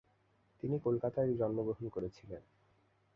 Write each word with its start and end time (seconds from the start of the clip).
তিনি 0.63 0.75
কলকাতায় 0.79 1.31
জন্মগ্রহণ 1.33 1.85
করেছিলেন। 1.89 2.41